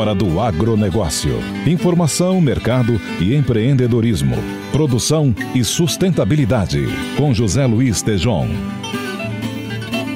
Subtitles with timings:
[0.00, 1.38] hora do agronegócio.
[1.66, 4.34] Informação, mercado e empreendedorismo.
[4.72, 6.86] Produção e sustentabilidade.
[7.18, 8.48] Com José Luiz Tejon.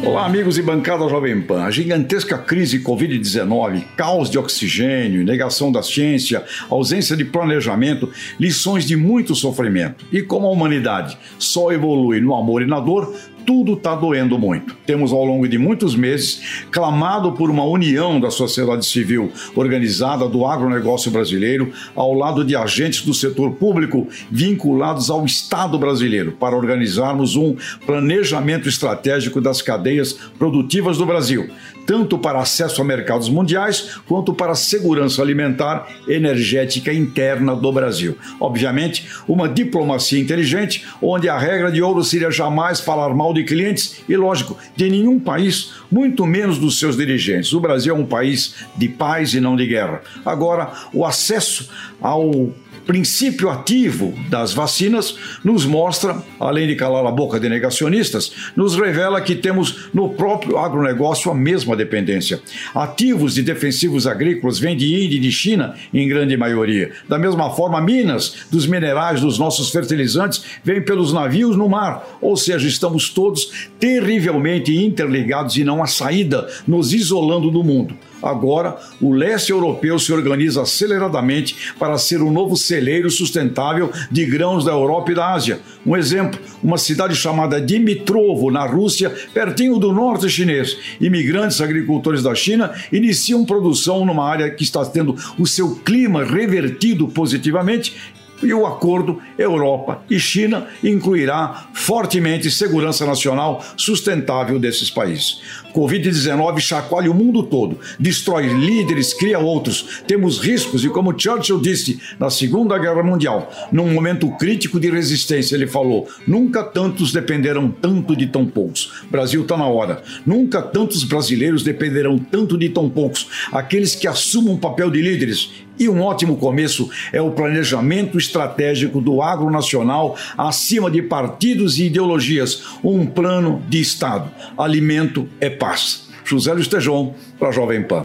[0.03, 1.65] Olá, amigos e bancada Jovem Pan.
[1.65, 8.97] A gigantesca crise Covid-19, caos de oxigênio, negação da ciência, ausência de planejamento, lições de
[8.97, 10.05] muito sofrimento.
[10.13, 13.15] E como a humanidade só evolui no amor e na dor,
[13.47, 14.77] tudo está doendo muito.
[14.87, 20.47] Temos, ao longo de muitos meses, clamado por uma união da sociedade civil organizada do
[20.47, 27.37] agronegócio brasileiro ao lado de agentes do setor público vinculados ao Estado brasileiro para organizarmos
[27.37, 31.49] um planejamento estratégico das cadeias produtivas do Brasil,
[31.87, 38.17] tanto para acesso a mercados mundiais quanto para segurança alimentar energética interna do Brasil.
[38.41, 44.03] Obviamente, uma diplomacia inteligente, onde a regra de ouro seria jamais falar mal de clientes
[44.09, 47.53] e, lógico, de nenhum país, muito menos dos seus dirigentes.
[47.53, 50.03] O Brasil é um país de paz e não de guerra.
[50.25, 52.53] Agora, o acesso ao
[52.87, 59.21] princípio ativo das vacinas nos mostra, além de calar a boca de negacionistas, nos revela
[59.21, 62.41] que temos no próprio agronegócio a mesma dependência.
[62.75, 66.93] Ativos e defensivos agrícolas vêm de Índia e de China, em grande maioria.
[67.09, 72.37] Da mesma forma, minas dos minerais dos nossos fertilizantes vêm pelos navios no mar, ou
[72.37, 77.97] seja, estamos todos terrivelmente interligados e não há saída, nos isolando do mundo.
[78.25, 84.65] Agora, o leste europeu se organiza aceleradamente para ser o novo celeiro sustentável de grãos
[84.65, 85.61] da Europa e da Ásia.
[85.87, 90.77] Um exemplo, uma cidade chamada Dimitrovo, na Rússia, pertinho do norte chinês.
[91.01, 97.07] Imigrantes agricultores da China iniciam produção numa área que está tendo o seu clima revertido
[97.09, 97.95] positivamente
[98.43, 105.41] e o acordo Europa e China incluirá fortemente segurança nacional sustentável desses países.
[105.75, 110.03] Covid-19 chacoalha o mundo todo, destrói líderes, cria outros.
[110.07, 115.57] Temos riscos e, como Churchill disse na Segunda Guerra Mundial, num momento crítico de resistência,
[115.57, 119.05] ele falou: nunca tantos dependeram tanto de tão poucos.
[119.11, 120.03] Brasil está na hora.
[120.25, 123.27] Nunca tantos brasileiros dependerão tanto de tão poucos.
[123.53, 129.01] Aqueles que assumam o papel de líderes e um ótimo começo é o planejamento estratégico
[129.01, 134.31] do agro nacional acima de partidos e ideologias, um plano de Estado.
[134.57, 136.09] Alimento é paz.
[136.25, 138.05] José Luiz Tejon, para a Jovem Pan.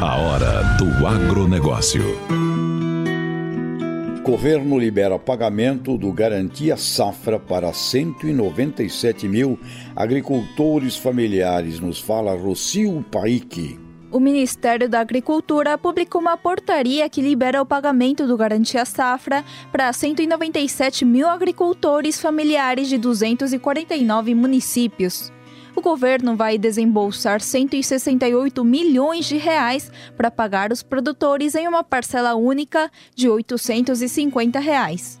[0.00, 2.02] A hora do agronegócio.
[4.26, 9.56] Governo libera pagamento do Garantia Safra para 197 mil
[9.94, 13.85] agricultores familiares, nos fala Rocio Paique.
[14.16, 19.92] O Ministério da Agricultura publicou uma portaria que libera o pagamento do Garantia Safra para
[19.92, 25.30] 197 mil agricultores familiares de 249 municípios.
[25.76, 32.34] O governo vai desembolsar 168 milhões de reais para pagar os produtores em uma parcela
[32.34, 35.20] única de 850 reais.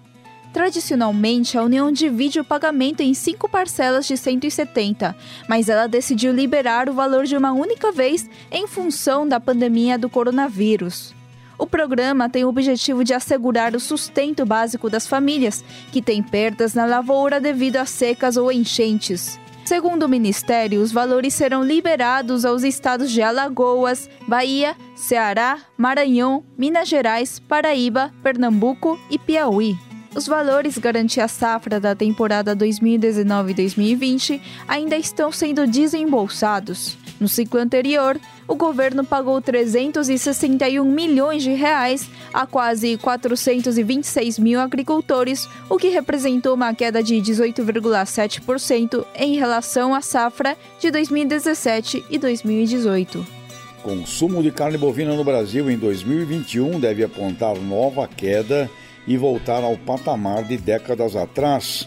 [0.56, 5.14] Tradicionalmente, a União divide o pagamento em cinco parcelas de 170,
[5.46, 10.08] mas ela decidiu liberar o valor de uma única vez em função da pandemia do
[10.08, 11.14] coronavírus.
[11.58, 15.62] O programa tem o objetivo de assegurar o sustento básico das famílias
[15.92, 19.38] que têm perdas na lavoura devido a secas ou enchentes.
[19.62, 26.88] Segundo o Ministério, os valores serão liberados aos estados de Alagoas, Bahia, Ceará, Maranhão, Minas
[26.88, 29.76] Gerais, Paraíba, Pernambuco e Piauí.
[30.16, 36.96] Os valores garantia safra da temporada 2019-2020 ainda estão sendo desembolsados.
[37.20, 38.18] No ciclo anterior,
[38.48, 46.54] o governo pagou 361 milhões de reais a quase 426 mil agricultores, o que representou
[46.54, 53.22] uma queda de 18,7% em relação à safra de 2017 e 2018.
[53.82, 58.70] Consumo de carne bovina no Brasil em 2021 deve apontar nova queda
[59.06, 61.86] e voltar ao patamar de décadas atrás.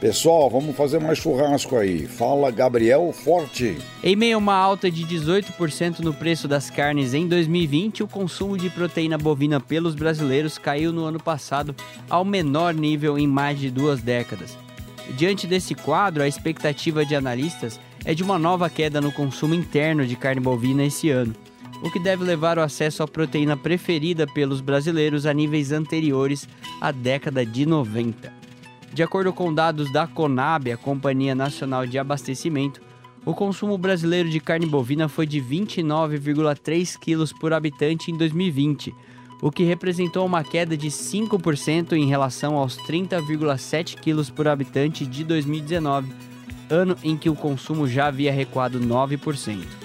[0.00, 2.06] Pessoal, vamos fazer mais churrasco aí.
[2.06, 3.76] Fala Gabriel Forte.
[4.02, 8.56] Em meio a uma alta de 18% no preço das carnes em 2020, o consumo
[8.56, 11.76] de proteína bovina pelos brasileiros caiu no ano passado
[12.08, 14.56] ao menor nível em mais de duas décadas.
[15.18, 20.06] Diante desse quadro, a expectativa de analistas é de uma nova queda no consumo interno
[20.06, 21.34] de carne bovina esse ano
[21.82, 26.48] o que deve levar o acesso à proteína preferida pelos brasileiros a níveis anteriores
[26.80, 28.32] à década de 90.
[28.92, 32.80] De acordo com dados da Conab, a Companhia Nacional de Abastecimento,
[33.24, 38.94] o consumo brasileiro de carne bovina foi de 29,3 quilos por habitante em 2020,
[39.42, 45.22] o que representou uma queda de 5% em relação aos 30,7 quilos por habitante de
[45.24, 46.12] 2019,
[46.68, 49.79] ano em que o consumo já havia recuado 9%.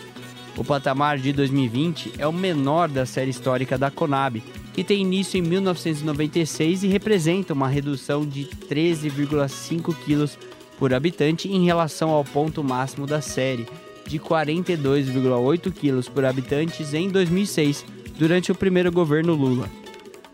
[0.57, 4.41] O patamar de 2020 é o menor da série histórica da Conab,
[4.73, 10.37] que tem início em 1996 e representa uma redução de 13,5 quilos
[10.79, 13.67] por habitante em relação ao ponto máximo da série,
[14.07, 17.85] de 42,8 quilos por habitantes em 2006,
[18.17, 19.69] durante o primeiro governo Lula.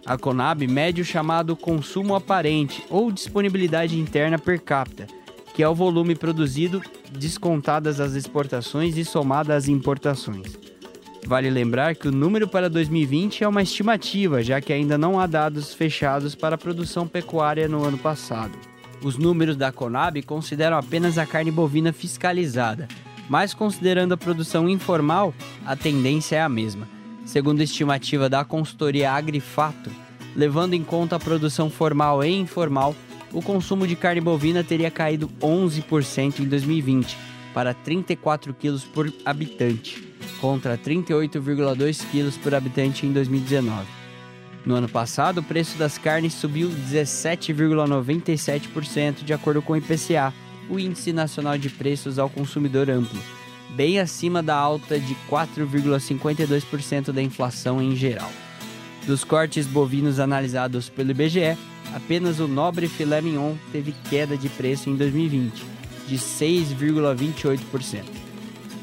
[0.06, 5.08] A Conab mede o chamado consumo aparente ou disponibilidade interna per capita,
[5.54, 6.82] que é o volume produzido
[7.12, 10.58] descontadas as exportações e somada às importações.
[11.26, 15.28] Vale lembrar que o número para 2020 é uma estimativa, já que ainda não há
[15.28, 18.58] dados fechados para a produção pecuária no ano passado.
[19.04, 22.88] Os números da Conab consideram apenas a carne bovina fiscalizada,
[23.30, 25.34] mas considerando a produção informal,
[25.66, 26.88] a tendência é a mesma.
[27.26, 29.92] Segundo a estimativa da consultoria Agrifato,
[30.36, 32.96] levando em conta a produção formal e informal,
[33.34, 37.18] o consumo de carne bovina teria caído 11% em 2020
[37.54, 40.04] para 34 quilos por habitante,
[40.40, 43.86] contra 38,2 quilos por habitante em 2019.
[44.66, 50.34] No ano passado, o preço das carnes subiu 17,97% de acordo com o IPCA,
[50.70, 53.20] o Índice Nacional de Preços ao Consumidor Amplo,
[53.72, 58.32] bem acima da alta de 4,52% da inflação em geral.
[59.08, 61.58] Dos cortes bovinos analisados pelo IBGE,
[61.96, 65.64] apenas o nobre filé mignon teve queda de preço em 2020,
[66.08, 68.04] de 6,28%.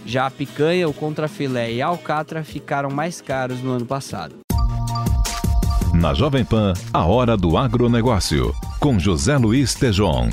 [0.06, 4.36] Já a picanha, o contrafilé e a alcatra ficaram mais caros no ano passado.
[5.94, 10.28] Na Jovem Pan, a hora do agronegócio, com José Luiz Tejon.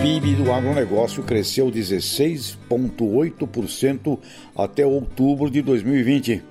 [0.00, 4.18] PIB do agronegócio cresceu 16,8%
[4.56, 6.42] até outubro de 2020.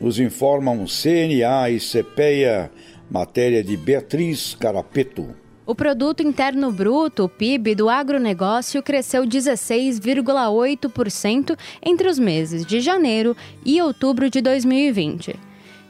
[0.00, 2.70] Nos informam CNA e CPEA,
[3.10, 5.34] matéria de Beatriz Carapeto.
[5.66, 13.36] O produto interno bruto, o PIB do agronegócio cresceu 16,8% entre os meses de janeiro
[13.64, 15.36] e outubro de 2020.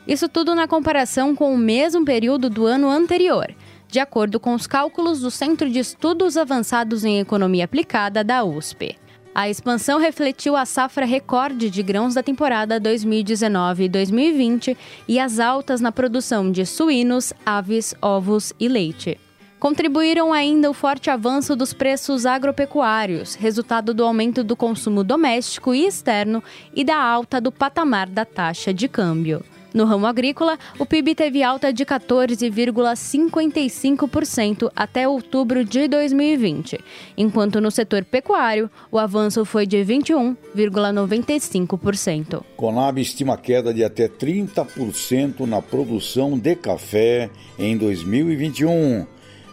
[0.07, 3.55] Isso tudo na comparação com o mesmo período do ano anterior
[3.91, 8.97] de acordo com os cálculos do Centro de Estudos Avançados em Economia Aplicada da USP.
[9.39, 14.77] A expansão refletiu a safra recorde de grãos da temporada 2019 e 2020
[15.07, 19.17] e as altas na produção de suínos, aves, ovos e leite.
[19.61, 25.87] Contribuíram ainda o forte avanço dos preços agropecuários, resultado do aumento do consumo doméstico e
[25.87, 26.43] externo
[26.75, 29.45] e da alta do patamar da taxa de câmbio.
[29.79, 36.81] No ramo agrícola, o PIB teve alta de 14,55% até outubro de 2020,
[37.17, 42.43] enquanto no setor pecuário, o avanço foi de 21,95%.
[42.57, 49.07] Conab estima queda de até 30% na produção de café em 2021.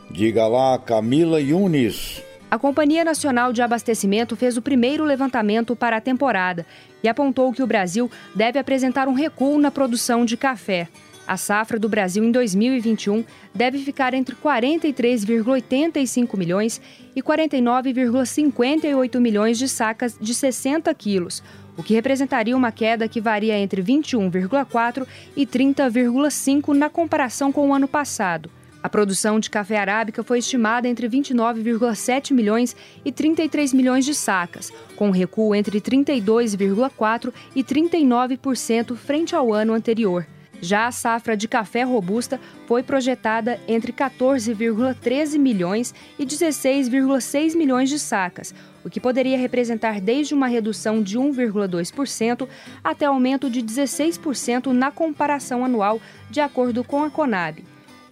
[0.10, 2.24] Diga lá, Camila Yunis.
[2.56, 6.66] A Companhia Nacional de Abastecimento fez o primeiro levantamento para a temporada
[7.04, 10.88] e apontou que o Brasil deve apresentar um recuo na produção de café.
[11.28, 16.80] A safra do Brasil em 2021 deve ficar entre 43,85 milhões
[17.14, 21.44] e 49,58 milhões de sacas de 60 quilos,
[21.76, 25.06] o que representaria uma queda que varia entre 21,4
[25.36, 28.50] e 30,5 na comparação com o ano passado.
[28.86, 34.72] A produção de café arábica foi estimada entre 29,7 milhões e 33 milhões de sacas,
[34.96, 40.28] com recuo entre 32,4% e 39% frente ao ano anterior.
[40.62, 47.98] Já a safra de café robusta foi projetada entre 14,13 milhões e 16,6 milhões de
[47.98, 52.48] sacas, o que poderia representar desde uma redução de 1,2%
[52.84, 56.00] até aumento de 16% na comparação anual,
[56.30, 57.64] de acordo com a Conab.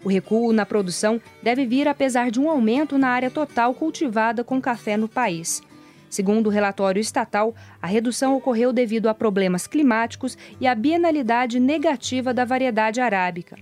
[0.03, 4.61] O recuo na produção deve vir apesar de um aumento na área total cultivada com
[4.61, 5.61] café no país.
[6.09, 12.33] Segundo o relatório estatal, a redução ocorreu devido a problemas climáticos e à bienalidade negativa
[12.33, 13.57] da variedade arábica.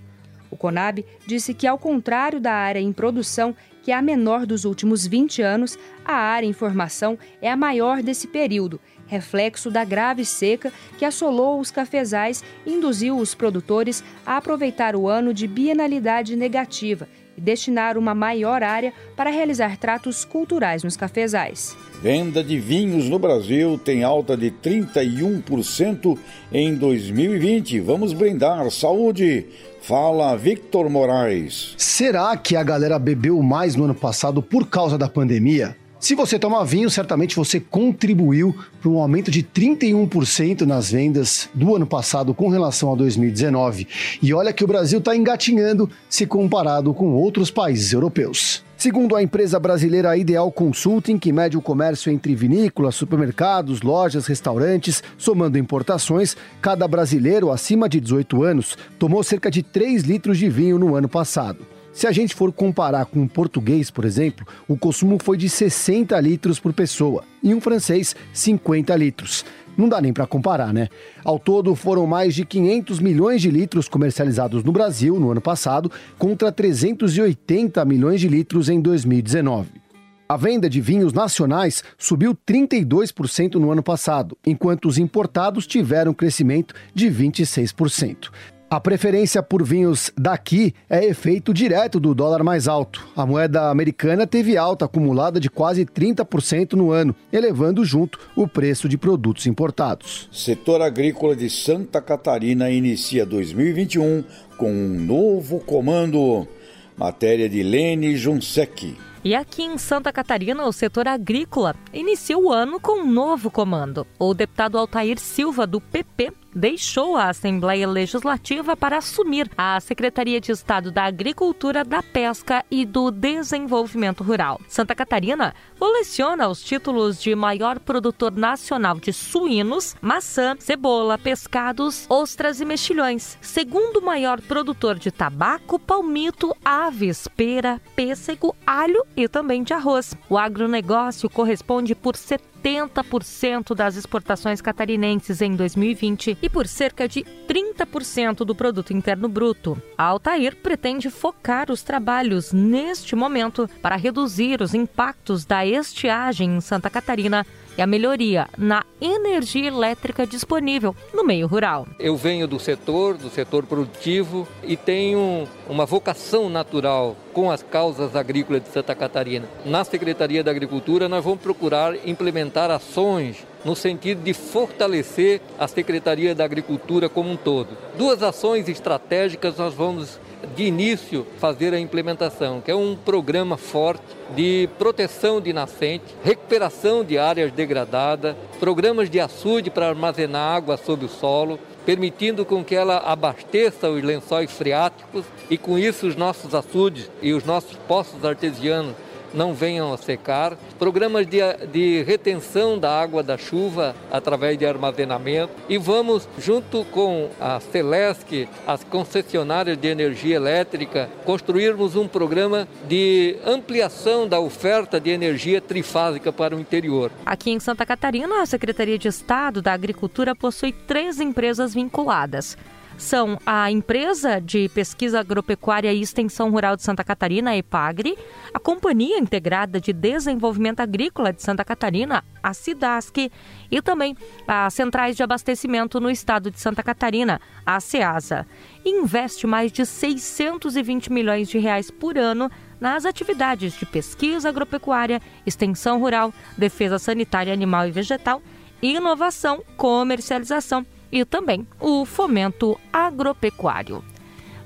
[0.50, 4.66] O Conab disse que, ao contrário da área em produção, que é a menor dos
[4.66, 8.78] últimos 20 anos, a área em formação é a maior desse período
[9.12, 15.06] reflexo da grave seca que assolou os cafezais e induziu os produtores a aproveitar o
[15.06, 21.76] ano de bienalidade negativa e destinar uma maior área para realizar tratos culturais nos cafezais.
[22.02, 26.18] Venda de vinhos no Brasil tem alta de 31%
[26.50, 27.80] em 2020.
[27.80, 28.70] Vamos brindar.
[28.70, 29.46] Saúde!
[29.82, 31.74] Fala Victor Moraes.
[31.76, 35.76] Será que a galera bebeu mais no ano passado por causa da pandemia?
[36.02, 41.76] Se você toma vinho, certamente você contribuiu para um aumento de 31% nas vendas do
[41.76, 43.86] ano passado com relação a 2019.
[44.20, 48.64] E olha que o Brasil está engatinhando se comparado com outros países europeus.
[48.76, 55.04] Segundo a empresa brasileira Ideal Consulting, que mede o comércio entre vinícolas, supermercados, lojas, restaurantes,
[55.16, 60.80] somando importações, cada brasileiro acima de 18 anos tomou cerca de 3 litros de vinho
[60.80, 61.64] no ano passado.
[61.92, 66.18] Se a gente for comparar com um português, por exemplo, o consumo foi de 60
[66.20, 69.44] litros por pessoa e um francês 50 litros.
[69.76, 70.88] Não dá nem para comparar, né?
[71.22, 75.90] Ao todo, foram mais de 500 milhões de litros comercializados no Brasil no ano passado,
[76.18, 79.82] contra 380 milhões de litros em 2019.
[80.28, 86.74] A venda de vinhos nacionais subiu 32% no ano passado, enquanto os importados tiveram crescimento
[86.94, 88.30] de 26%.
[88.72, 93.06] A preferência por vinhos daqui é efeito direto do dólar mais alto.
[93.14, 98.88] A moeda americana teve alta acumulada de quase 30% no ano, elevando junto o preço
[98.88, 100.26] de produtos importados.
[100.32, 104.24] Setor agrícola de Santa Catarina inicia 2021
[104.56, 106.48] com um novo comando.
[106.96, 108.96] Matéria de Lene Junsec.
[109.22, 114.06] E aqui em Santa Catarina, o setor agrícola inicia o ano com um novo comando.
[114.18, 120.52] O deputado Altair Silva, do PP, deixou a Assembleia Legislativa para assumir a Secretaria de
[120.52, 124.60] Estado da Agricultura, da Pesca e do Desenvolvimento Rural.
[124.68, 132.60] Santa Catarina coleciona os títulos de maior produtor nacional de suínos, maçã, cebola, pescados, ostras
[132.60, 133.38] e mexilhões.
[133.40, 140.14] Segundo maior produtor de tabaco, palmito, aves, pera, pêssego, alho e também de arroz.
[140.28, 147.24] O agronegócio corresponde por 70 70% das exportações catarinenses em 2020 e por cerca de
[147.48, 149.80] 30% do produto interno bruto.
[149.98, 156.60] A Altair pretende focar os trabalhos neste momento para reduzir os impactos da estiagem em
[156.60, 157.44] Santa Catarina
[157.76, 161.86] e a melhoria na energia elétrica disponível no meio rural.
[161.98, 168.14] Eu venho do setor, do setor produtivo e tenho uma vocação natural com as causas
[168.14, 169.48] agrícolas de Santa Catarina.
[169.64, 176.34] Na Secretaria da Agricultura, nós vamos procurar implementar ações no sentido de fortalecer a Secretaria
[176.34, 177.68] da Agricultura como um todo.
[177.96, 180.18] Duas ações estratégicas nós vamos
[180.56, 184.02] de início fazer a implementação, que é um programa forte
[184.34, 191.04] de proteção de nascente, recuperação de áreas degradadas, programas de açude para armazenar água sob
[191.04, 196.54] o solo, permitindo com que ela abasteça os lençóis freáticos e com isso os nossos
[196.54, 198.94] açudes e os nossos poços artesianos
[199.34, 201.38] não venham a secar, programas de,
[201.72, 205.52] de retenção da água da chuva através de armazenamento.
[205.68, 213.36] E vamos, junto com a Celesc, as concessionárias de energia elétrica, construirmos um programa de
[213.46, 217.10] ampliação da oferta de energia trifásica para o interior.
[217.24, 222.56] Aqui em Santa Catarina, a Secretaria de Estado da Agricultura possui três empresas vinculadas
[223.02, 228.16] são a Empresa de Pesquisa Agropecuária e Extensão Rural de Santa Catarina, a EPAGRE,
[228.54, 233.30] a Companhia Integrada de Desenvolvimento Agrícola de Santa Catarina, a SIDASC,
[233.70, 234.16] e também
[234.46, 238.46] as Centrais de Abastecimento no Estado de Santa Catarina, a SEASA.
[238.84, 245.98] investe mais de 620 milhões de reais por ano nas atividades de pesquisa agropecuária, extensão
[245.98, 248.40] rural, defesa sanitária animal e vegetal,
[248.80, 254.02] inovação, comercialização e também o fomento agropecuário.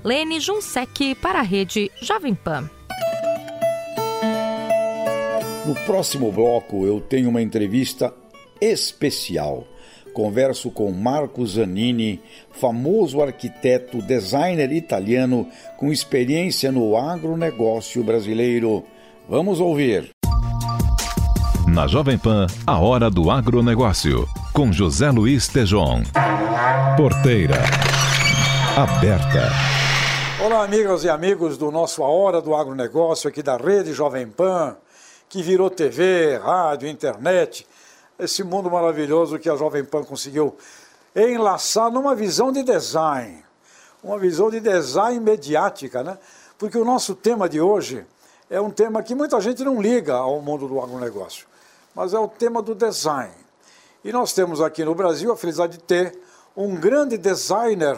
[0.03, 2.69] Lene Junsec para a rede Jovem Pan.
[5.65, 8.13] No próximo bloco eu tenho uma entrevista
[8.61, 9.67] especial.
[10.13, 18.83] Converso com Marco Zanini, famoso arquiteto, designer italiano com experiência no agronegócio brasileiro.
[19.29, 20.16] Vamos ouvir.
[21.77, 26.01] Na Jovem Pan, a hora do agronegócio com José Luiz Tejon.
[26.97, 27.57] Porteira
[28.75, 29.51] aberta.
[30.43, 34.75] Olá, amigas e amigos do nosso A Hora do Agronegócio aqui da Rede Jovem Pan,
[35.29, 37.67] que virou TV, rádio, internet,
[38.17, 40.57] esse mundo maravilhoso que a Jovem Pan conseguiu
[41.15, 43.45] enlaçar numa visão de design,
[44.03, 46.17] uma visão de design mediática, né?
[46.57, 48.03] Porque o nosso tema de hoje
[48.49, 51.45] é um tema que muita gente não liga ao mundo do agronegócio,
[51.97, 53.33] mas é o tema do design.
[54.03, 56.15] E nós temos aqui no Brasil a felicidade de ter
[56.55, 57.97] um grande designer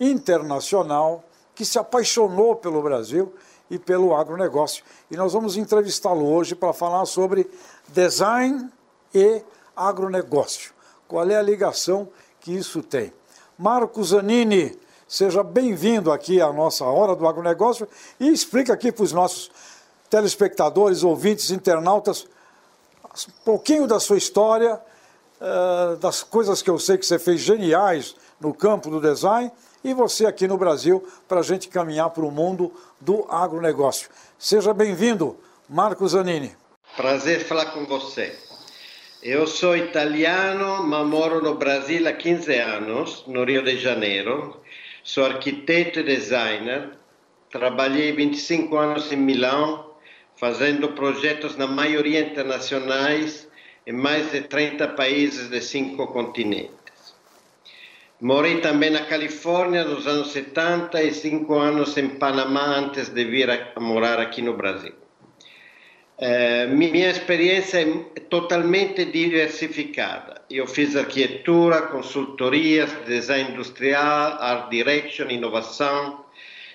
[0.00, 1.22] internacional
[1.54, 3.32] que se apaixonou pelo Brasil
[3.70, 4.82] e pelo agronegócio.
[5.08, 7.48] E nós vamos entrevistá-lo hoje para falar sobre
[7.86, 8.68] design
[9.14, 9.42] e
[9.76, 10.72] agronegócio.
[11.06, 12.08] Qual é a ligação
[12.40, 13.12] que isso tem?
[13.56, 17.86] Marco Zanini, seja bem-vindo aqui à nossa Hora do Agronegócio
[18.18, 19.52] e explica aqui para os nossos
[20.10, 22.26] telespectadores, ouvintes, internautas,
[23.28, 24.80] um pouquinho da sua história,
[25.40, 29.50] eh, das coisas que eu sei que você fez geniais no campo do design
[29.84, 34.08] e você aqui no Brasil para a gente caminhar para o mundo do agronegócio.
[34.38, 35.36] Seja bem-vindo,
[35.68, 36.56] Marco Zanini.
[36.96, 38.36] Prazer falar com você.
[39.22, 44.60] Eu sou italiano, mas moro no Brasil há 15 anos, no Rio de Janeiro.
[45.02, 46.90] Sou arquiteto e designer.
[47.50, 49.93] Trabalhei 25 anos em Milão,
[50.36, 53.48] fazendo projetos na maioria internacionais
[53.86, 56.72] em mais de 30 países de cinco continentes.
[58.20, 63.50] Morei também na Califórnia nos anos 70 e cinco anos em Panamá antes de vir
[63.50, 64.94] a morar aqui no Brasil.
[66.16, 70.42] É, minha experiência é totalmente diversificada.
[70.48, 76.23] Eu fiz arquitetura, consultorias, design industrial, art direction, inovação,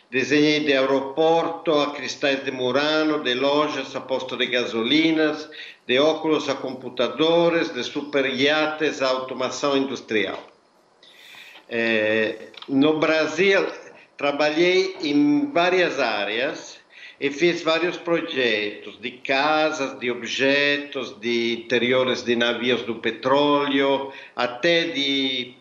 [0.09, 5.49] desenhei de aeroporto a cristais de Murano, de lojas a posto de gasolinas,
[5.87, 10.43] de óculos a computadores, de super iates a automação industrial.
[11.67, 13.67] É, no Brasil,
[14.17, 16.79] trabalhei em várias áreas
[17.21, 24.85] e fiz vários projetos de casas, de objetos, de interiores de navios do petróleo, até
[24.85, 25.53] de,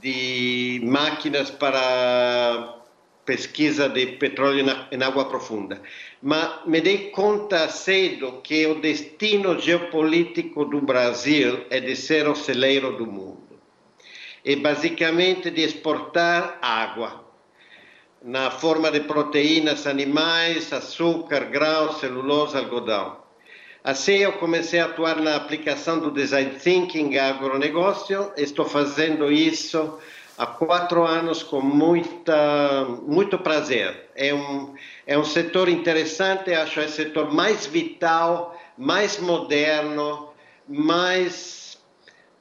[0.00, 2.75] de máquinas para
[3.26, 5.82] pesquisa de petróleo em água profunda.
[6.22, 12.36] Mas me dei conta cedo que o destino geopolítico do Brasil é de ser o
[12.36, 13.42] celeiro do mundo.
[14.44, 17.26] E basicamente de exportar água
[18.22, 23.26] na forma de proteínas animais, açúcar, grão, celulose, algodão.
[23.82, 28.32] Assim eu comecei a atuar na aplicação do design thinking agronegócio.
[28.36, 29.98] Estou fazendo isso
[30.36, 34.10] há quatro anos com muita, muito prazer.
[34.14, 34.74] É um,
[35.06, 40.30] é um setor interessante, acho é o setor mais vital, mais moderno,
[40.68, 41.78] mais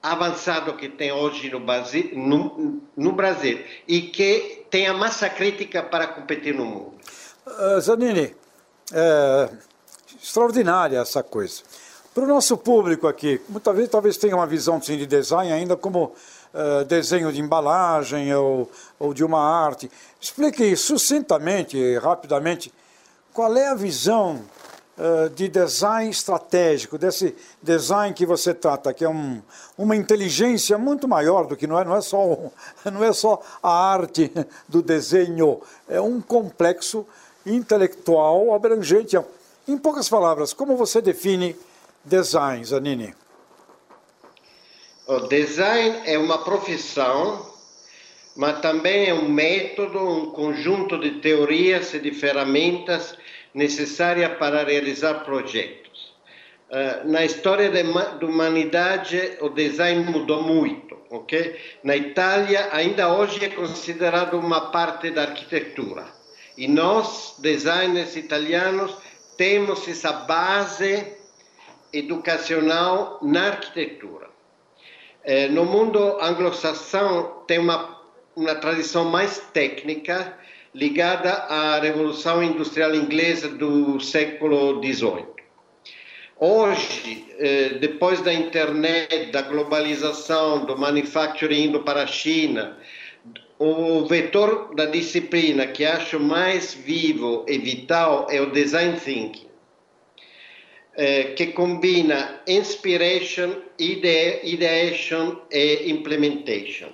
[0.01, 5.81] avançado que tem hoje no Brasil, no, no Brasil e que tem a massa crítica
[5.81, 6.93] para competir no mundo.
[7.47, 8.35] Uh, Zanini,
[8.93, 9.49] é
[10.21, 11.63] extraordinária essa coisa.
[12.13, 16.13] Para o nosso público aqui, muitas vezes talvez tenha uma visão de design ainda como
[16.55, 19.91] uh, desenho de embalagem ou, ou de uma arte.
[20.19, 22.73] Explique sucintamente, rapidamente,
[23.33, 24.41] qual é a visão
[24.97, 29.41] uh, de design estratégico, desse design que você trata, que é um,
[29.77, 32.51] uma inteligência muito maior do que não é, não é só
[32.91, 34.31] não é só a arte
[34.67, 37.05] do desenho, é um complexo
[37.45, 39.17] intelectual abrangente.
[39.67, 41.55] Em poucas palavras, como você define
[42.03, 43.13] design, Zanini?
[45.07, 47.53] O design é uma profissão,
[48.35, 53.15] mas também é um método, um conjunto de teorias e de ferramentas
[53.53, 56.15] necessárias para realizar projetos.
[56.71, 60.97] Uh, na história da humanidade, o design mudou muito.
[61.11, 61.55] Okay?
[61.83, 66.07] Na Itália, ainda hoje é considerado uma parte da arquitetura.
[66.57, 68.97] E nós, designers italianos,
[69.37, 71.05] temos essa base
[71.93, 74.24] educacional na arquitetura.
[75.27, 77.99] Eh, no mundo anglo-saxão tem uma,
[78.35, 80.37] uma tradição mais técnica
[80.71, 85.25] ligada à Revolução Industrial Inglesa do século XVIII.
[86.39, 92.77] Hoje, eh, depois da internet, da globalização, do manufacturing indo para a China,
[93.57, 99.44] o vetor da disciplina que acho mais vivo e vital é o design thinking,
[100.97, 106.89] eh, que combina inspiration, ideation e implementation.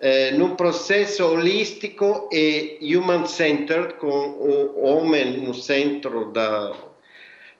[0.00, 6.72] Eh, processo holístico e human-centered, com o homem no centro da,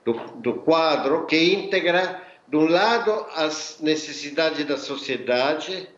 [0.04, 5.88] do, do quadro, que integra, de um lado, as necessidades da sociedade,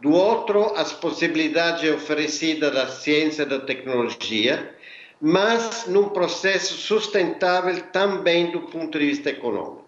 [0.00, 4.72] do outro, as possibilidades oferecidas da ciência e da tecnologia,
[5.20, 9.84] mas num processo sustentável também do ponto de vista econômico.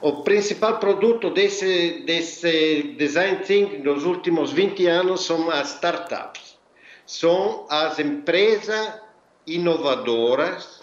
[0.00, 6.58] O principal produto desse, desse design thinking nos últimos 20 anos são as startups.
[7.06, 9.00] São as empresas
[9.46, 10.80] inovadoras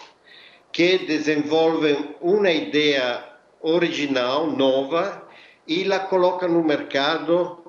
[0.72, 3.22] que desenvolvem uma ideia
[3.60, 5.22] original, nova,
[5.66, 7.62] e la colocam no mercado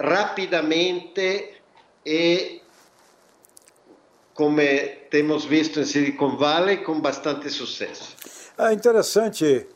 [0.00, 1.54] rapidamente
[2.04, 2.59] e,
[4.40, 4.56] como
[5.10, 8.16] temos visto em Silicon Valley, com bastante sucesso.
[8.56, 9.68] É interessante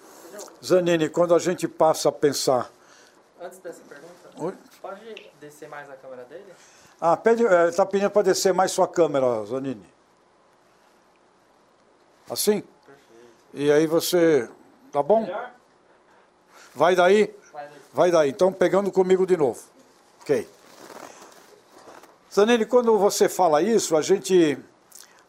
[0.64, 2.70] Zanini, quando a gente passa a pensar.
[3.38, 4.54] Antes dessa pergunta, Oi?
[4.80, 6.46] pode descer mais a câmera dele?
[6.98, 9.84] Ah, pede, está é, pedindo para descer mais sua câmera, Zanini.
[12.30, 12.62] Assim?
[12.62, 13.28] Perfeito.
[13.52, 14.48] E aí você.
[14.90, 15.24] Tá bom?
[15.24, 15.52] Melhor?
[16.74, 17.34] Vai daí?
[17.52, 17.78] Vai daí.
[17.92, 18.30] Vai daí.
[18.30, 19.60] Então, pegando comigo de novo.
[20.22, 20.48] Ok.
[22.34, 24.58] Zanelli, quando você fala isso, a gente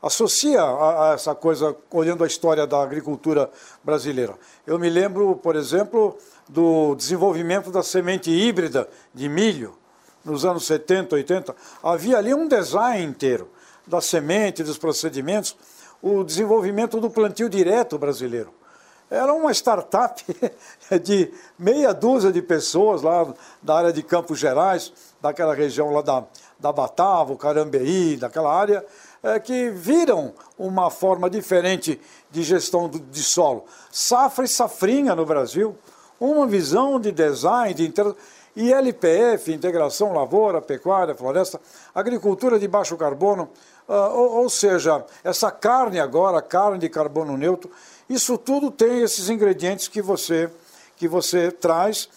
[0.01, 3.47] associa a, a, essa coisa olhando a história da agricultura
[3.83, 4.33] brasileira.
[4.65, 6.17] Eu me lembro, por exemplo,
[6.49, 9.77] do desenvolvimento da semente híbrida de milho
[10.23, 11.55] nos anos 70, 80.
[11.83, 13.51] Havia ali um design inteiro
[13.85, 15.55] da semente, dos procedimentos,
[16.01, 18.51] o desenvolvimento do plantio direto brasileiro.
[19.11, 20.23] Era uma startup
[21.03, 24.91] de meia dúzia de pessoas lá da área de Campos Gerais,
[25.21, 26.23] daquela região lá da,
[26.59, 28.85] da Batava, Carambeí, daquela área,
[29.21, 33.65] é, que viram uma forma diferente de gestão do, de solo.
[33.91, 35.75] Safra e safrinha no Brasil,
[36.19, 38.13] uma visão de design, de inter...
[38.55, 41.59] e LPF, integração lavoura, pecuária, floresta,
[41.93, 43.49] agricultura de baixo carbono,
[43.87, 47.69] uh, ou, ou seja, essa carne agora, carne de carbono neutro,
[48.09, 50.49] isso tudo tem esses ingredientes que você,
[50.95, 52.07] que você traz,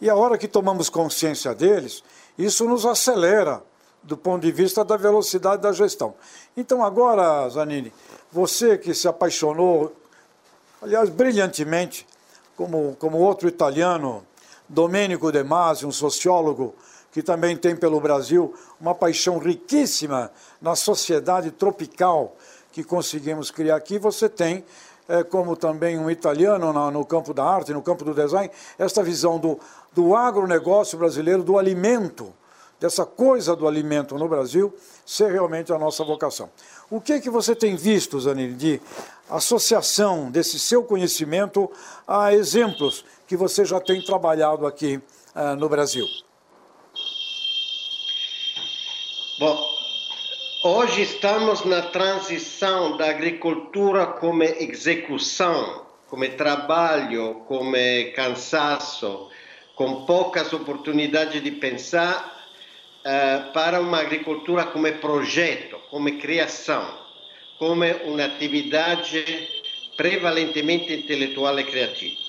[0.00, 2.02] e a hora que tomamos consciência deles,
[2.36, 3.62] isso nos acelera
[4.06, 6.14] do ponto de vista da velocidade da gestão.
[6.56, 7.92] Então, agora, Zanini,
[8.30, 9.92] você que se apaixonou,
[10.80, 12.06] aliás, brilhantemente,
[12.56, 14.24] como, como outro italiano,
[14.68, 16.74] Domenico De Masi, um sociólogo
[17.12, 22.36] que também tem pelo Brasil uma paixão riquíssima na sociedade tropical
[22.70, 24.64] que conseguimos criar aqui, você tem,
[25.08, 29.02] é, como também um italiano na, no campo da arte, no campo do design, esta
[29.02, 29.58] visão do,
[29.92, 32.34] do agronegócio brasileiro, do alimento
[32.80, 36.50] dessa coisa do alimento no Brasil ser realmente a nossa vocação.
[36.90, 38.80] O que é que você tem visto, Zanini, de
[39.28, 41.70] associação desse seu conhecimento
[42.06, 45.00] a exemplos que você já tem trabalhado aqui
[45.34, 46.06] uh, no Brasil?
[49.38, 49.68] Bom,
[50.64, 57.74] hoje estamos na transição da agricultura como execução, como trabalho, como
[58.14, 59.28] cansaço,
[59.74, 62.35] com poucas oportunidades de pensar
[63.06, 66.84] uh, para uma agricultura como projeto, como criação,
[67.58, 69.24] como uma atividade
[69.96, 72.26] prevalentemente intelectual e criativa.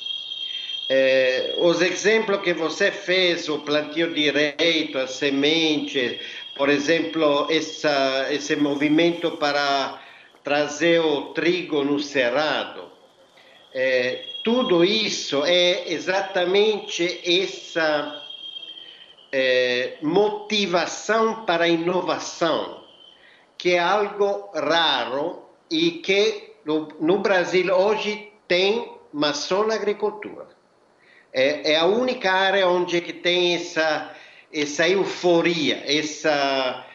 [0.90, 6.18] Eh, os exemplos que você fez, o plantio direito, a semente,
[6.56, 10.02] por exemplo, essa, esse movimento para
[10.46, 12.90] trazer o trigo no cerrado,
[13.74, 18.27] eh, tudo isso é exatamente essa
[19.32, 22.84] é, motivação para a inovação,
[23.58, 30.48] que é algo raro e que no, no Brasil hoje tem, mas só na agricultura.
[31.34, 34.16] É, é, a única área onde que tem essa,
[34.52, 36.86] essa euforia, essa,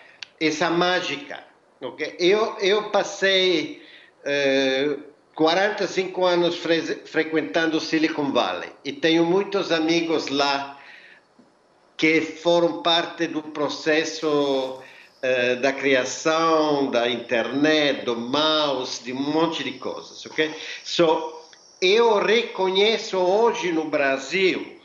[0.40, 1.44] essa mágica.
[1.80, 2.16] Okay?
[2.18, 3.82] Eu, eu passei
[4.24, 5.02] uh,
[5.34, 10.78] 45 anos fre frequentando Silicon Valley e tenho muitos amigos lá
[11.96, 14.80] que foram parte do processo
[15.22, 20.52] eh, da criação da internet, do mouse, de um monte de coisas, ok?
[20.82, 21.40] So,
[21.80, 24.80] eu reconheço hoje no Brasil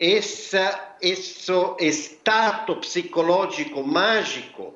[0.00, 4.74] essa, esse estado psicológico mágico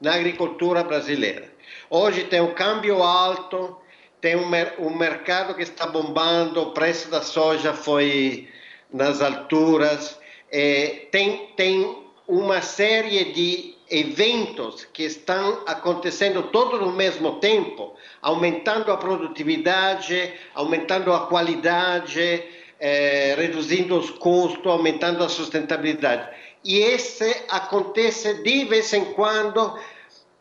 [0.00, 1.52] na agricultura brasileira.
[1.90, 3.76] Hoje tem um câmbio alto,
[4.20, 8.48] tem um, um mercado que está bombando, o preço da soja foi
[8.92, 10.18] nas alturas,
[10.50, 18.92] é, tem, tem uma série de eventos que estão acontecendo todos ao mesmo tempo, aumentando
[18.92, 22.44] a produtividade, aumentando a qualidade,
[22.78, 26.28] é, reduzindo os custos, aumentando a sustentabilidade.
[26.64, 29.78] E esse acontece de vez em quando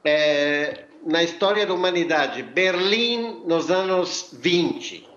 [0.04, 2.44] é, na história da humanidade.
[2.44, 5.08] Berlim nos anos 20,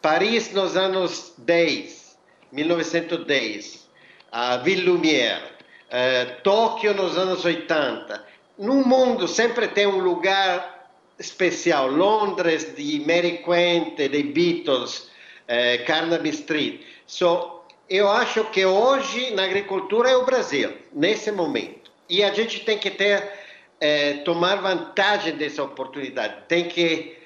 [0.00, 2.16] Paris nos anos 10,
[2.52, 3.85] 1910
[4.30, 5.42] a Ville Lumière,
[5.90, 8.24] eh, Tóquio nos anos 80.
[8.58, 11.88] No mundo sempre tem um lugar especial.
[11.88, 15.08] Londres de Mary Quente, de Beatles,
[15.48, 16.80] eh, Carnaby Street.
[17.06, 21.90] So, eu acho que hoje na agricultura é o Brasil, nesse momento.
[22.08, 23.32] E a gente tem que ter,
[23.80, 26.44] eh, tomar vantagem dessa oportunidade.
[26.48, 27.16] Tem que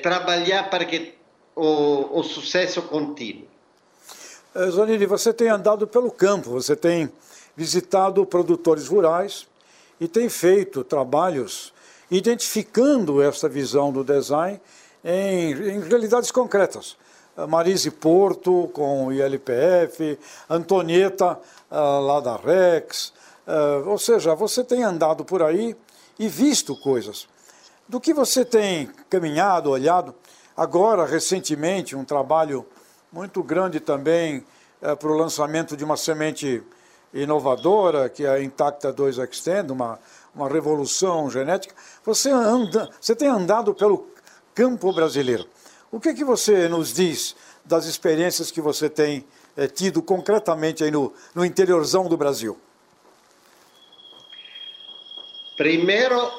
[0.00, 1.12] trabalhar para que
[1.56, 3.48] o, o sucesso continue.
[4.56, 7.12] Eh, Zonini, você tem andado pelo campo, você tem
[7.54, 9.46] visitado produtores rurais
[10.00, 11.74] e tem feito trabalhos
[12.10, 14.58] identificando essa visão do design
[15.04, 16.96] em, em realidades concretas.
[17.50, 21.38] Marise Porto com o ILPF, Antonieta
[21.70, 23.12] uh, lá da Rex,
[23.84, 25.76] ou seja, você tem andado por aí
[26.18, 27.28] e visto coisas.
[27.86, 30.14] Do que você tem caminhado, olhado,
[30.56, 32.64] agora recentemente um trabalho
[33.12, 34.44] muito grande também
[34.80, 36.62] é, para o lançamento de uma semente
[37.12, 39.98] inovadora, que é a Intacta 2 Extend, uma,
[40.34, 41.74] uma revolução genética.
[42.04, 44.08] Você, anda, você tem andado pelo
[44.54, 45.46] campo brasileiro.
[45.90, 49.24] O que, que você nos diz das experiências que você tem
[49.56, 52.58] é, tido concretamente aí no, no interiorzão do Brasil?
[55.56, 56.30] Primeiro,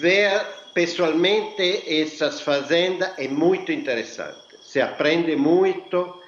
[0.00, 4.53] ver pessoalmente essas fazendas é muito interessante.
[4.74, 6.20] Se aprende muito.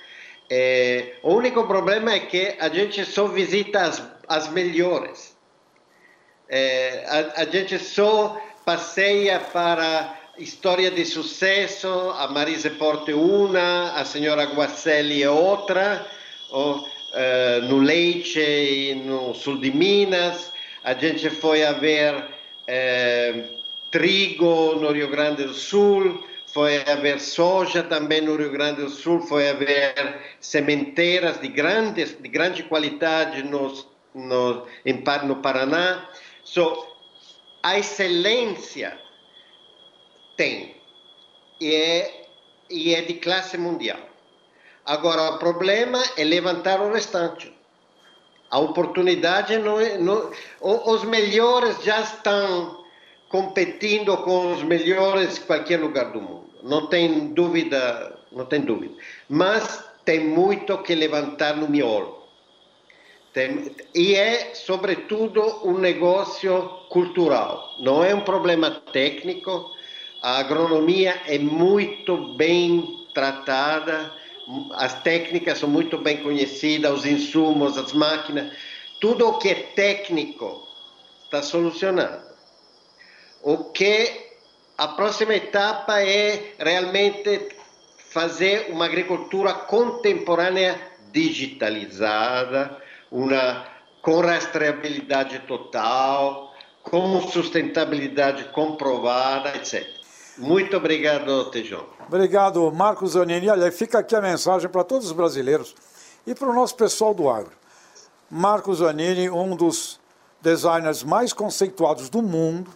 [1.25, 5.37] O único problema é que a gente só visita as, as melhores.
[7.09, 14.45] A, a gente só passeia para história de sucesso, a Marise Porte uma, a senhora
[14.45, 16.07] Guacelli é outra,
[16.49, 20.53] ou, uh, no Leite, no sul de Minas,
[20.85, 23.57] a gente foi a ver uh,
[23.91, 26.23] trigo no Rio Grande do Sul,
[26.57, 31.49] foi a ver soja também no Rio Grande do Sul, foi a ver sementeiras de,
[31.49, 36.09] grandes, de grande qualidade nos, no, em, no Paraná.
[36.45, 36.87] So,
[37.63, 38.99] a excelência
[40.35, 40.81] tem.
[41.61, 42.27] E é,
[42.71, 44.01] e é de classe mundial.
[44.87, 47.55] Agora, o problema é levantar o restante.
[48.51, 49.99] A oportunidade não é.
[49.99, 52.86] Não, os melhores já estão
[53.29, 56.51] competindo com os melhores em qualquer lugar do mundo.
[56.63, 58.95] Não tem dúvida, não tem dúvida.
[59.29, 62.25] Mas tem muito que levantar no miolo.
[63.33, 67.77] Tem, e é, sobretudo, um negócio cultural.
[67.81, 69.71] Não é um problema técnico,
[70.23, 74.13] a agronomia é muito bem tratada,
[74.73, 78.53] as técnicas são muito bem conhecidas, os insumos, as máquinas,
[79.01, 80.67] tudo o que é técnico
[81.25, 82.36] está solucionado.
[83.43, 84.27] O que
[84.77, 87.49] a próxima etapa é realmente
[88.11, 90.81] fazer uma agricultura contemporânea
[91.13, 92.77] digitalizada,
[93.11, 93.67] uma
[94.03, 99.85] com rastreabilidade total, com sustentabilidade comprovada, etc.
[100.39, 101.85] Muito obrigado, Tejão.
[102.07, 103.49] Obrigado, Marcos Zanini.
[103.49, 105.75] Olha, fica aqui a mensagem para todos os brasileiros
[106.27, 107.53] e para o nosso pessoal do agro.
[108.31, 109.99] Marcos Zanini, um dos
[110.41, 112.71] designers mais conceituados do mundo,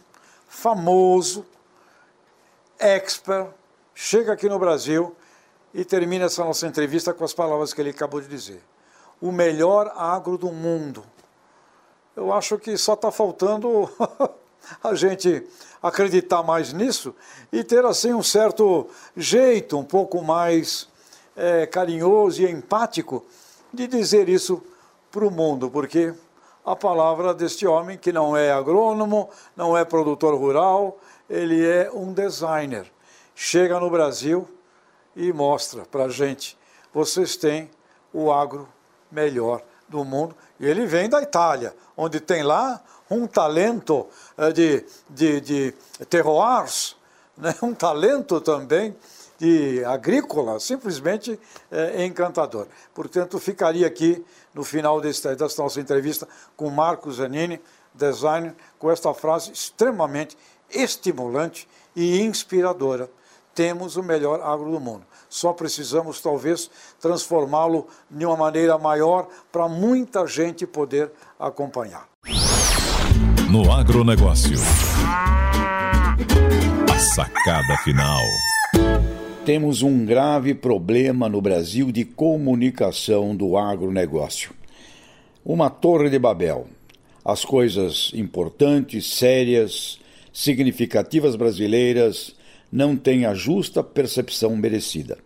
[0.51, 1.47] famoso,
[2.77, 3.51] expert,
[3.95, 5.15] chega aqui no Brasil
[5.73, 8.61] e termina essa nossa entrevista com as palavras que ele acabou de dizer.
[9.21, 11.05] O melhor agro do mundo.
[12.17, 13.89] Eu acho que só está faltando
[14.83, 15.47] a gente
[15.81, 17.15] acreditar mais nisso
[17.53, 20.89] e ter assim um certo jeito um pouco mais
[21.37, 23.25] é, carinhoso e empático
[23.73, 24.61] de dizer isso
[25.13, 26.13] para o mundo, porque
[26.65, 32.13] a palavra deste homem, que não é agrônomo, não é produtor rural, ele é um
[32.13, 32.91] designer.
[33.35, 34.47] Chega no Brasil
[35.17, 36.59] e mostra para a gente:
[36.93, 37.71] vocês têm
[38.13, 38.69] o agro
[39.11, 40.35] melhor do mundo.
[40.59, 44.07] E ele vem da Itália, onde tem lá um talento
[44.39, 45.75] eh, de, de, de
[46.09, 46.97] terroirs,
[47.37, 47.55] né?
[47.63, 48.97] um talento também
[49.41, 52.67] de agrícola, simplesmente é, encantador.
[52.95, 54.25] Portanto, ficaria aqui
[54.55, 57.61] no final desta, desta nossa entrevista com Marcos Zanini,
[57.95, 60.37] designer, com esta frase extremamente
[60.71, 63.11] estimulante e inspiradora.
[63.55, 65.05] Temos o melhor agro do mundo.
[65.29, 72.11] Só precisamos, talvez, transformá-lo de uma maneira maior para muita gente poder acompanhar
[73.51, 74.57] no agronegócio.
[76.89, 78.23] A sacada final.
[79.45, 84.53] Temos um grave problema no Brasil de comunicação do agronegócio.
[85.43, 86.67] Uma torre de Babel.
[87.25, 89.99] As coisas importantes, sérias,
[90.31, 92.37] significativas brasileiras
[92.71, 95.17] não têm a justa percepção merecida.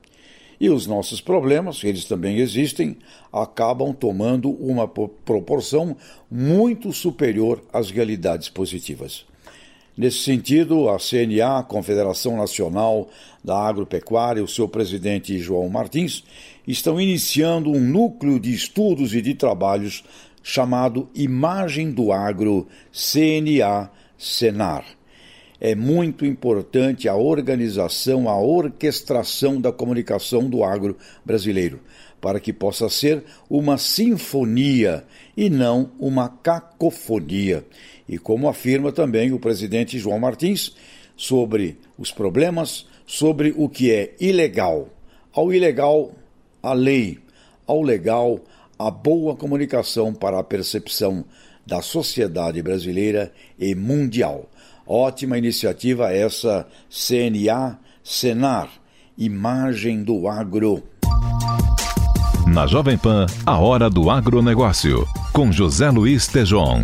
[0.60, 2.96] E os nossos problemas, eles também existem,
[3.32, 5.96] acabam tomando uma proporção
[6.30, 9.26] muito superior às realidades positivas.
[9.96, 13.08] Nesse sentido, a CNA, Confederação Nacional
[13.44, 16.24] da Agropecuária, e o seu presidente João Martins,
[16.66, 20.02] estão iniciando um núcleo de estudos e de trabalhos
[20.42, 24.84] chamado Imagem do Agro CNA-Senar
[25.60, 31.80] é muito importante a organização, a orquestração da comunicação do agro brasileiro,
[32.20, 35.04] para que possa ser uma sinfonia
[35.34, 37.64] e não uma cacofonia.
[38.08, 40.74] E como afirma também o presidente João Martins,
[41.16, 44.88] sobre os problemas, sobre o que é ilegal.
[45.32, 46.12] Ao ilegal,
[46.62, 47.18] a lei.
[47.66, 48.40] Ao legal,
[48.78, 51.24] a boa comunicação para a percepção
[51.66, 54.50] da sociedade brasileira e mundial.
[54.86, 58.68] Ótima iniciativa essa CNA Senar,
[59.16, 60.82] Imagem do Agro.
[62.46, 66.82] Na Jovem Pan, a hora do agronegócio, com José Luiz Tejon.